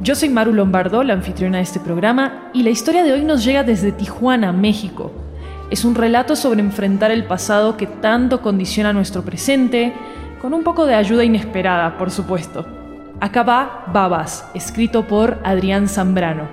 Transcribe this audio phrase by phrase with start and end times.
[0.00, 3.42] Yo soy Maru Lombardo, la anfitriona de este programa, y la historia de hoy nos
[3.44, 5.10] llega desde Tijuana, México.
[5.70, 9.94] Es un relato sobre enfrentar el pasado que tanto condiciona nuestro presente,
[10.42, 12.66] con un poco de ayuda inesperada, por supuesto.
[13.20, 16.46] Acá va Babas, escrito por Adrián Zambrano.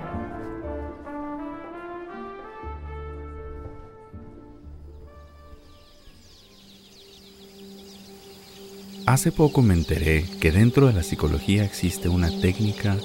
[9.06, 12.96] Hace poco me enteré que dentro de la psicología existe una técnica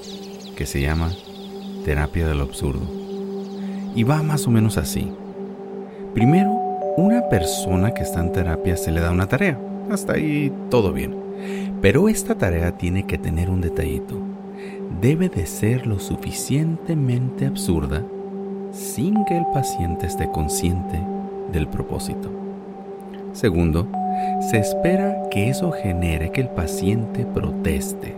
[0.60, 1.10] que se llama
[1.86, 2.82] terapia del absurdo.
[3.96, 5.10] Y va más o menos así.
[6.14, 6.52] Primero,
[6.98, 9.58] una persona que está en terapia se le da una tarea.
[9.90, 11.16] Hasta ahí todo bien.
[11.82, 14.20] Pero esta tarea tiene que tener un detallito.
[15.00, 18.04] Debe de ser lo suficientemente absurda
[18.74, 21.00] sin que el paciente esté consciente
[21.54, 22.30] del propósito.
[23.32, 23.88] Segundo,
[24.52, 28.14] se espera que eso genere que el paciente proteste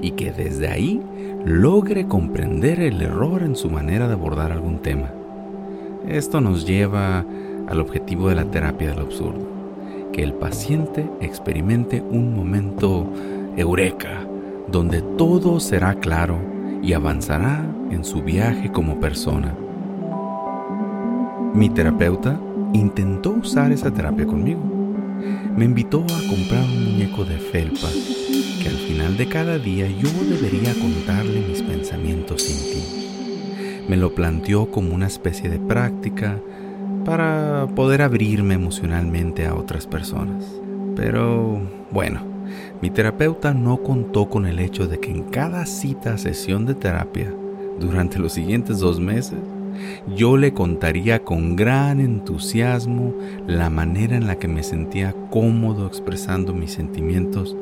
[0.00, 1.02] y que desde ahí
[1.44, 5.10] logre comprender el error en su manera de abordar algún tema.
[6.06, 7.24] Esto nos lleva
[7.68, 9.46] al objetivo de la terapia del absurdo,
[10.12, 13.06] que el paciente experimente un momento
[13.56, 14.26] eureka,
[14.68, 16.38] donde todo será claro
[16.82, 19.54] y avanzará en su viaje como persona.
[21.54, 22.38] Mi terapeuta
[22.72, 24.60] intentó usar esa terapia conmigo.
[25.56, 27.88] Me invitó a comprar un muñeco de felpa
[28.60, 33.88] que al final de cada día yo debería contarle mis pensamientos íntimos.
[33.88, 36.38] Me lo planteó como una especie de práctica
[37.04, 40.44] para poder abrirme emocionalmente a otras personas.
[40.94, 41.60] Pero
[41.90, 42.20] bueno,
[42.82, 47.32] mi terapeuta no contó con el hecho de que en cada cita sesión de terapia,
[47.80, 49.38] durante los siguientes dos meses,
[50.14, 53.14] yo le contaría con gran entusiasmo
[53.46, 57.56] la manera en la que me sentía cómodo expresando mis sentimientos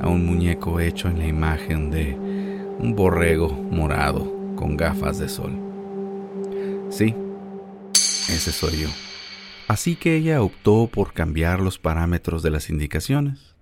[0.00, 2.14] a un muñeco hecho en la imagen de
[2.78, 5.52] un borrego morado con gafas de sol.
[6.90, 7.14] Sí,
[7.92, 8.88] ese soy yo.
[9.68, 13.54] Así que ella optó por cambiar los parámetros de las indicaciones.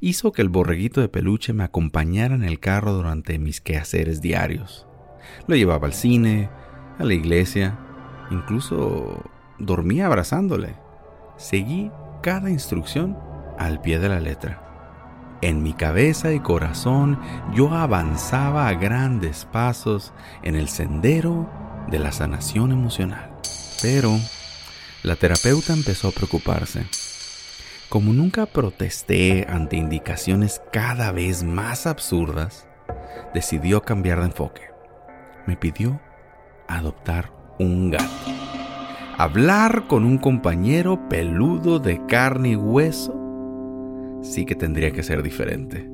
[0.00, 4.86] Hizo que el borreguito de peluche me acompañara en el carro durante mis quehaceres diarios.
[5.46, 6.50] Lo llevaba al cine,
[6.98, 7.78] a la iglesia,
[8.30, 10.74] incluso dormía abrazándole.
[11.36, 11.90] Seguí
[12.22, 13.16] cada instrucción
[13.58, 14.65] al pie de la letra.
[15.42, 17.20] En mi cabeza y corazón
[17.52, 21.48] yo avanzaba a grandes pasos en el sendero
[21.90, 23.30] de la sanación emocional.
[23.82, 24.18] Pero
[25.02, 26.86] la terapeuta empezó a preocuparse.
[27.90, 32.66] Como nunca protesté ante indicaciones cada vez más absurdas,
[33.34, 34.62] decidió cambiar de enfoque.
[35.46, 36.00] Me pidió
[36.66, 38.04] adoptar un gato.
[39.18, 43.25] Hablar con un compañero peludo de carne y hueso
[44.30, 45.88] sí que tendría que ser diferente.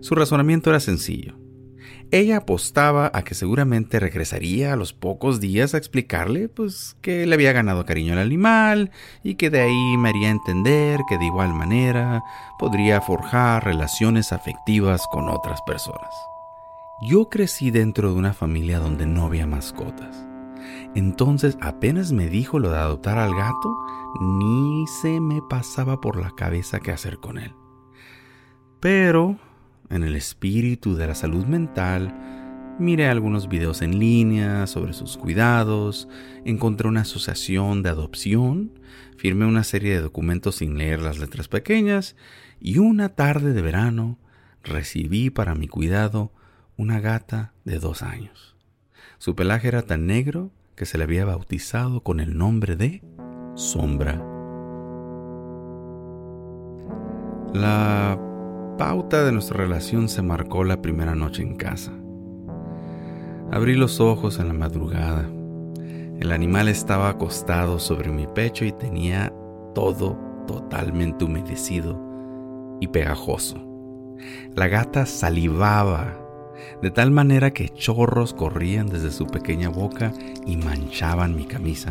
[0.00, 1.38] Su razonamiento era sencillo.
[2.10, 7.34] Ella apostaba a que seguramente regresaría a los pocos días a explicarle pues que le
[7.34, 8.90] había ganado cariño al animal
[9.22, 12.22] y que de ahí me haría entender que de igual manera
[12.58, 16.14] podría forjar relaciones afectivas con otras personas.
[17.02, 20.33] Yo crecí dentro de una familia donde no había mascotas.
[20.94, 23.76] Entonces apenas me dijo lo de adoptar al gato,
[24.20, 27.52] ni se me pasaba por la cabeza qué hacer con él.
[28.80, 29.36] Pero,
[29.90, 32.14] en el espíritu de la salud mental,
[32.78, 36.08] miré algunos videos en línea sobre sus cuidados,
[36.44, 38.78] encontré una asociación de adopción,
[39.16, 42.16] firmé una serie de documentos sin leer las letras pequeñas
[42.60, 44.18] y una tarde de verano
[44.62, 46.32] recibí para mi cuidado
[46.76, 48.53] una gata de dos años.
[49.24, 53.02] Su pelaje era tan negro que se le había bautizado con el nombre de
[53.54, 54.22] Sombra.
[57.54, 58.20] La
[58.76, 61.90] pauta de nuestra relación se marcó la primera noche en casa.
[63.50, 65.26] Abrí los ojos en la madrugada.
[66.20, 69.32] El animal estaba acostado sobre mi pecho y tenía
[69.74, 71.98] todo totalmente humedecido
[72.78, 73.56] y pegajoso.
[74.54, 76.23] La gata salivaba
[76.82, 80.12] de tal manera que chorros corrían desde su pequeña boca
[80.46, 81.90] y manchaban mi camisa.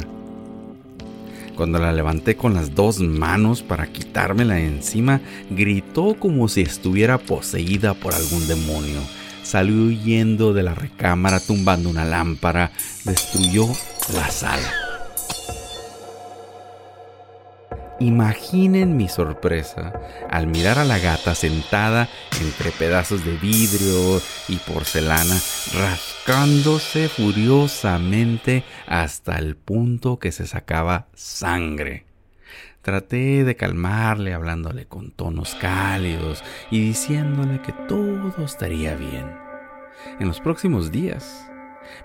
[1.56, 7.94] Cuando la levanté con las dos manos para quitármela encima, gritó como si estuviera poseída
[7.94, 9.02] por algún demonio.
[9.44, 12.72] Salió huyendo de la recámara tumbando una lámpara,
[13.06, 13.68] destruyó
[14.16, 14.83] la sala.
[18.00, 19.94] Imaginen mi sorpresa
[20.30, 22.10] al mirar a la gata sentada
[22.42, 25.38] entre pedazos de vidrio y porcelana,
[25.74, 32.06] rascándose furiosamente hasta el punto que se sacaba sangre.
[32.82, 39.32] Traté de calmarle hablándole con tonos cálidos y diciéndole que todo estaría bien.
[40.20, 41.50] En los próximos días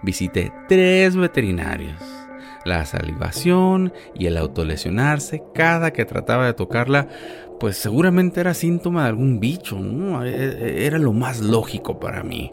[0.03, 2.01] visité tres veterinarios
[2.69, 7.09] la salivación y el autolesionarse cada que trataba de tocarla,
[7.59, 9.79] pues seguramente era síntoma de algún bicho,
[10.25, 12.53] e, e, Era lo más lógico para mí.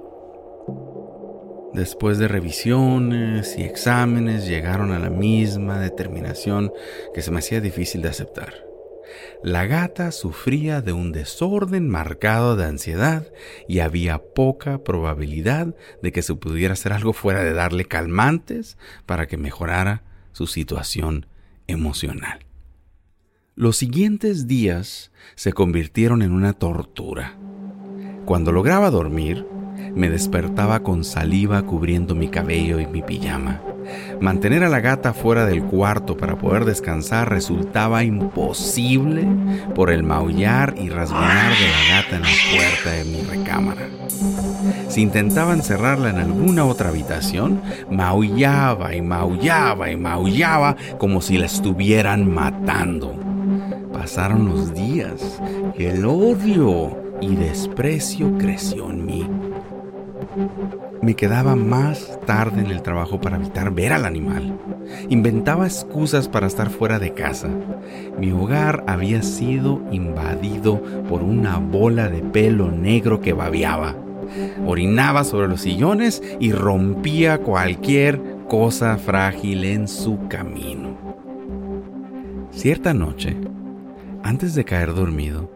[1.74, 6.72] Después de revisiones y exámenes llegaron a la misma determinación
[7.14, 8.65] que se me hacía difícil de aceptar.
[9.44, 13.28] La gata sufría de un desorden marcado de ansiedad
[13.68, 19.28] y había poca probabilidad de que se pudiera hacer algo fuera de darle calmantes para
[19.28, 21.28] que mejorara su situación
[21.68, 22.46] emocional.
[23.56, 27.38] Los siguientes días se convirtieron en una tortura.
[28.26, 29.46] Cuando lograba dormir,
[29.94, 33.62] me despertaba con saliva cubriendo mi cabello y mi pijama.
[34.20, 39.28] Mantener a la gata fuera del cuarto para poder descansar resultaba imposible
[39.74, 43.82] por el maullar y rasguñar de la gata en la puerta de mi recámara.
[44.88, 51.46] Si intentaba encerrarla en alguna otra habitación, maullaba y maullaba y maullaba como si la
[51.46, 53.14] estuvieran matando.
[53.92, 55.42] Pasaron los días
[55.78, 59.30] y el odio y desprecio creció en mí.
[61.02, 64.58] Me quedaba más tarde en el trabajo para evitar ver al animal.
[65.10, 67.50] Inventaba excusas para estar fuera de casa.
[68.20, 73.96] Mi hogar había sido invadido por una bola de pelo negro que babeaba.
[74.66, 80.98] Orinaba sobre los sillones y rompía cualquier cosa frágil en su camino.
[82.52, 83.38] Cierta noche,
[84.24, 85.52] antes de caer dormido,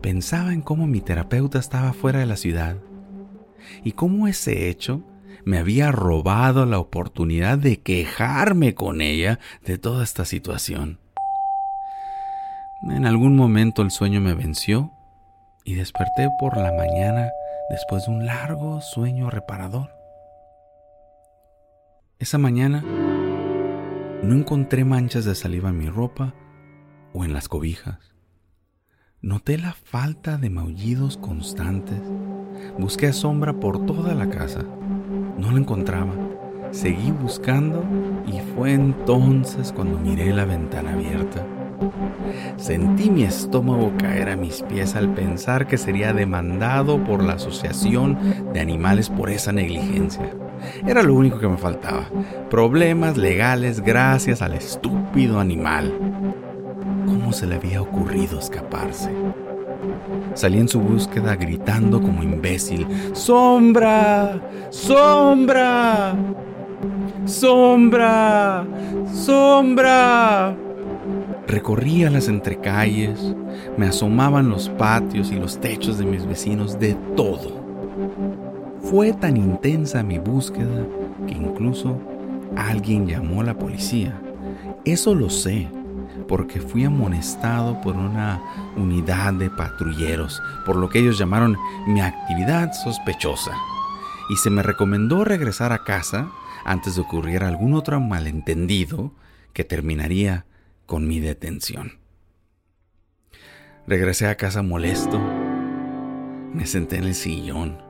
[0.00, 2.76] pensaba en cómo mi terapeuta estaba fuera de la ciudad
[3.82, 5.02] y cómo ese hecho
[5.44, 10.98] me había robado la oportunidad de quejarme con ella de toda esta situación.
[12.90, 14.92] En algún momento el sueño me venció
[15.64, 17.30] y desperté por la mañana
[17.70, 19.90] después de un largo sueño reparador.
[22.18, 22.82] Esa mañana
[24.22, 26.34] no encontré manchas de saliva en mi ropa
[27.12, 28.14] o en las cobijas.
[29.20, 32.00] Noté la falta de maullidos constantes
[32.78, 34.62] Busqué sombra por toda la casa.
[35.38, 36.12] No la encontraba.
[36.70, 37.84] Seguí buscando
[38.26, 41.44] y fue entonces cuando miré la ventana abierta.
[42.56, 48.18] Sentí mi estómago caer a mis pies al pensar que sería demandado por la Asociación
[48.52, 50.32] de Animales por esa negligencia.
[50.86, 52.08] Era lo único que me faltaba.
[52.50, 55.92] Problemas legales gracias al estúpido animal.
[57.06, 59.10] ¿Cómo se le había ocurrido escaparse?
[60.34, 62.86] Salí en su búsqueda gritando como imbécil.
[63.12, 64.40] ¡Sombra!
[64.70, 66.14] ¡Sombra!
[67.24, 68.66] ¡Sombra!
[69.12, 70.56] ¡Sombra!
[71.46, 73.34] Recorría las entrecalles,
[73.76, 77.62] me asomaban los patios y los techos de mis vecinos, de todo.
[78.82, 80.86] Fue tan intensa mi búsqueda
[81.26, 81.98] que incluso
[82.56, 84.18] alguien llamó a la policía.
[84.84, 85.68] Eso lo sé
[86.26, 88.40] porque fui amonestado por una
[88.76, 93.52] unidad de patrulleros, por lo que ellos llamaron mi actividad sospechosa.
[94.30, 96.30] Y se me recomendó regresar a casa
[96.64, 99.12] antes de ocurrir algún otro malentendido
[99.52, 100.46] que terminaría
[100.86, 101.98] con mi detención.
[103.86, 105.20] Regresé a casa molesto.
[106.54, 107.82] Me senté en el sillón,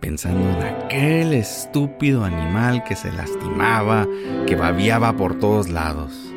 [0.00, 4.08] pensando en aquel estúpido animal que se lastimaba,
[4.46, 6.34] que babiaba por todos lados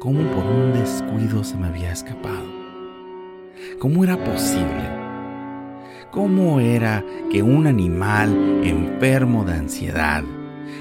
[0.00, 2.46] cómo por un descuido se me había escapado.
[3.78, 4.88] ¿Cómo era posible?
[6.10, 10.24] ¿Cómo era que un animal enfermo de ansiedad,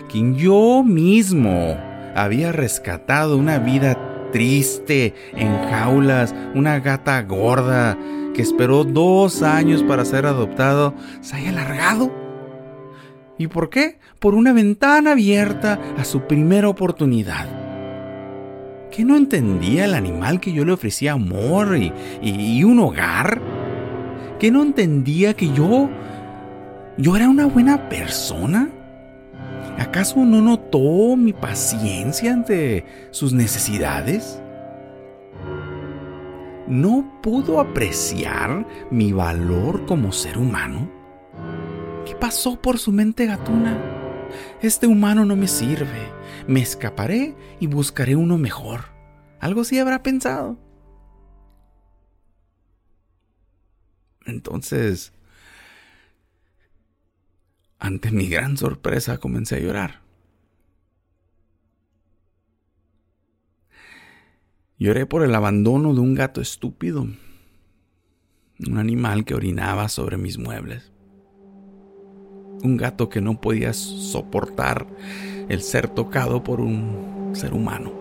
[0.10, 1.78] quien yo mismo
[2.16, 7.98] había rescatado una vida triste en jaulas, una gata gorda
[8.34, 12.10] que esperó dos años para ser adoptado, se haya largado?
[13.38, 14.00] ¿Y por qué?
[14.20, 17.59] Por una ventana abierta a su primera oportunidad.
[19.00, 23.42] ¿Qué no entendía el animal que yo le ofrecía amor y, y un hogar?
[24.38, 25.90] ¿Qué no entendía que yo...
[26.98, 28.70] yo era una buena persona?
[29.78, 34.42] ¿Acaso no notó mi paciencia ante sus necesidades?
[36.68, 40.90] ¿No pudo apreciar mi valor como ser humano?
[42.06, 43.99] ¿Qué pasó por su mente gatuna?
[44.62, 46.12] Este humano no me sirve.
[46.48, 48.86] Me escaparé y buscaré uno mejor.
[49.40, 50.58] Algo sí habrá pensado.
[54.26, 55.14] Entonces,
[57.80, 60.02] ante mi gran sorpresa comencé a llorar.
[64.78, 70.94] Lloré por el abandono de un gato estúpido, un animal que orinaba sobre mis muebles,
[72.64, 74.86] un gato que no podía soportar
[75.48, 77.92] el ser tocado por un ser humano,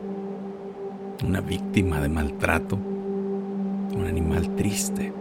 [1.24, 5.12] una víctima de maltrato, un animal triste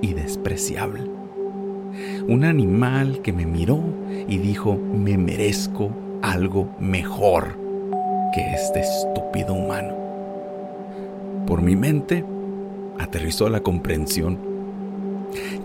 [0.00, 1.02] y despreciable.
[2.28, 3.80] Un animal que me miró
[4.28, 5.90] y dijo, me merezco
[6.22, 7.56] algo mejor
[8.34, 9.94] que este estúpido humano.
[11.46, 12.24] Por mi mente
[12.98, 14.38] aterrizó la comprensión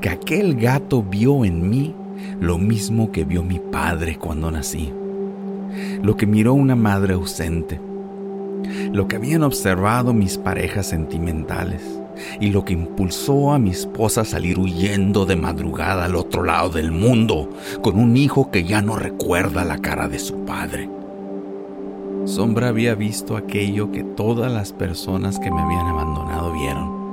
[0.02, 1.94] que aquel gato vio en mí
[2.39, 4.92] lo mismo que vio mi padre cuando nací,
[6.01, 7.80] lo que miró una madre ausente,
[8.92, 11.82] lo que habían observado mis parejas sentimentales,
[12.39, 16.70] y lo que impulsó a mi esposa a salir huyendo de madrugada al otro lado
[16.70, 17.50] del mundo
[17.82, 20.89] con un hijo que ya no recuerda la cara de su padre.
[22.25, 27.03] Sombra había visto aquello que todas las personas que me habían abandonado vieron.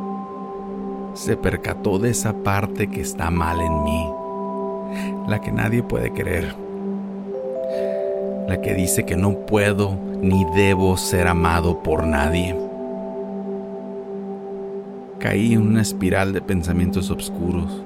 [1.15, 4.07] Se percató de esa parte que está mal en mí,
[5.31, 6.55] la que nadie puede querer,
[8.49, 12.55] la que dice que no puedo ni debo ser amado por nadie
[15.21, 17.85] Caí en una espiral de pensamientos oscuros.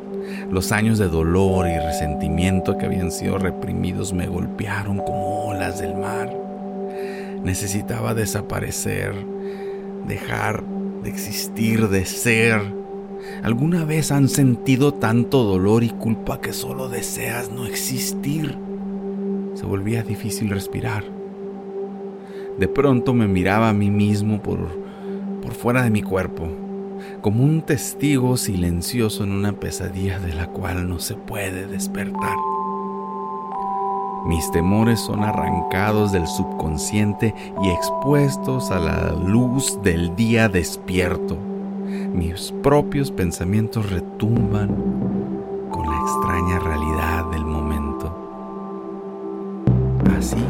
[0.53, 5.97] Los años de dolor y resentimiento que habían sido reprimidos me golpearon como olas del
[5.97, 6.33] mar.
[7.43, 9.13] Necesitaba desaparecer,
[10.07, 10.63] dejar
[11.03, 12.84] de existir, de ser.
[13.43, 18.59] ¿Alguna vez han sentido tanto dolor y culpa que solo deseas no existir?
[19.55, 21.05] Se volvía difícil respirar.
[22.59, 24.69] De pronto me miraba a mí mismo por,
[25.43, 26.49] por fuera de mi cuerpo
[27.21, 32.37] como un testigo silencioso en una pesadilla de la cual no se puede despertar.
[34.27, 41.37] Mis temores son arrancados del subconsciente y expuestos a la luz del día despierto.
[42.15, 44.69] Mis propios pensamientos retumban
[45.71, 48.17] con la extraña realidad del momento.
[50.17, 50.43] Así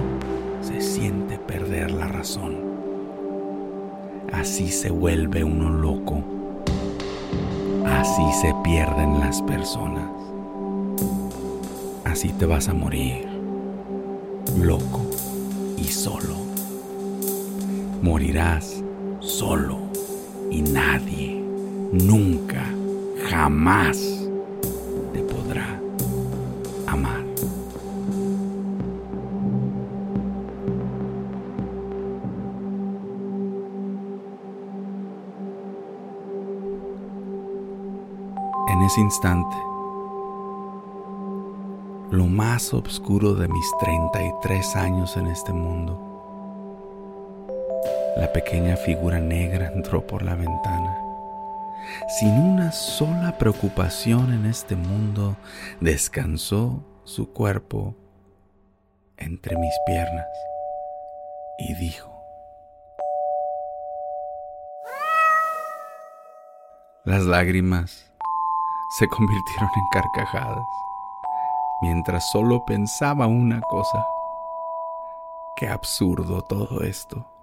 [0.60, 2.54] se siente perder la razón.
[4.32, 6.22] Así se vuelve uno loco
[7.86, 10.10] Así se pierden las personas.
[12.04, 13.26] Así te vas a morir,
[14.58, 15.06] loco
[15.76, 16.36] y solo.
[18.02, 18.82] Morirás
[19.20, 19.78] solo
[20.50, 21.33] y nadie,
[22.02, 22.64] nunca,
[23.30, 23.98] jamás
[25.12, 25.80] te podrá
[26.86, 27.24] amar.
[38.66, 39.56] en ese instante,
[42.10, 46.10] lo más oscuro de mis 33 años en este mundo.
[48.16, 51.03] La pequeña figura negra entró por la ventana.
[52.08, 55.36] Sin una sola preocupación en este mundo,
[55.80, 57.94] descansó su cuerpo
[59.16, 60.26] entre mis piernas
[61.58, 62.10] y dijo,
[67.04, 68.10] las lágrimas
[68.98, 70.64] se convirtieron en carcajadas,
[71.82, 74.06] mientras solo pensaba una cosa.
[75.56, 77.33] Qué absurdo todo esto.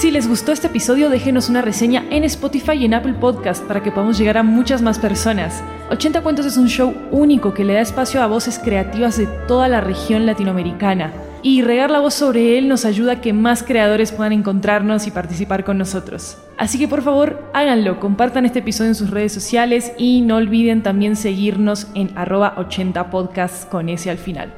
[0.00, 3.82] Si les gustó este episodio, déjenos una reseña en Spotify y en Apple Podcast para
[3.82, 5.62] que podamos llegar a muchas más personas.
[5.90, 9.68] 80 Cuentos es un show único que le da espacio a voces creativas de toda
[9.68, 14.10] la región latinoamericana y regar la voz sobre él nos ayuda a que más creadores
[14.10, 16.38] puedan encontrarnos y participar con nosotros.
[16.56, 20.82] Así que por favor háganlo, compartan este episodio en sus redes sociales y no olviden
[20.82, 24.50] también seguirnos en arroba 80 podcasts con ese al final.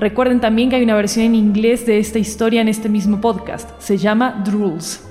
[0.00, 3.78] Recuerden también que hay una versión en inglés de esta historia en este mismo podcast,
[3.82, 5.06] se llama Drools.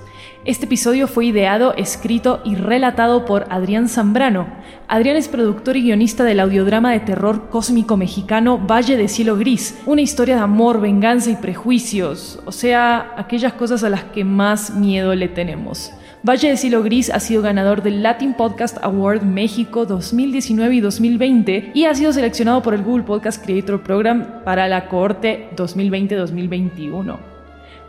[0.46, 4.48] Este episodio fue ideado, escrito y relatado por Adrián Zambrano.
[4.88, 9.80] Adrián es productor y guionista del audiodrama de terror cósmico mexicano Valle de Cielo Gris,
[9.86, 14.74] una historia de amor, venganza y prejuicios, o sea, aquellas cosas a las que más
[14.74, 15.92] miedo le tenemos.
[16.22, 21.72] Valle de Cielo Gris ha sido ganador del Latin Podcast Award México 2019 y 2020
[21.74, 27.18] y ha sido seleccionado por el Google Podcast Creator Program para la cohorte 2020-2021.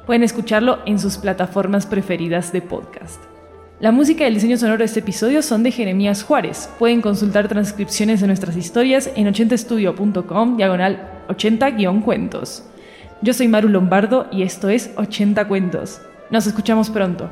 [0.06, 3.20] Pueden escucharlo en sus plataformas preferidas de podcast.
[3.80, 6.70] La música y el diseño sonoro de este episodio son de Jeremías Juárez.
[6.78, 12.62] Pueden consultar transcripciones de nuestras historias en 80estudio.com diagonal 80-cuentos.
[13.22, 16.00] Yo soy Maru Lombardo y esto es 80 Cuentos.
[16.30, 17.28] Nos escuchamos pronto.